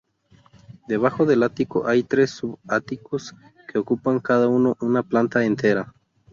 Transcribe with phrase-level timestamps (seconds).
[0.87, 3.35] Debajo del ático hay tres sub-áticos
[3.71, 5.93] que ocupan cada uno una planta entera.